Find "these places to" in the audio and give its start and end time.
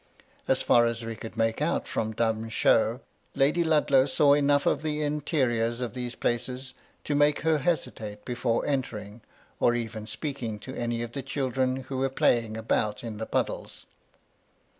5.93-7.13